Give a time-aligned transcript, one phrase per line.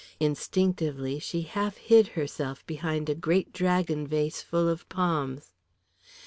[0.19, 5.51] Instinctively she half hid herself behind a great dragon vase full of palms.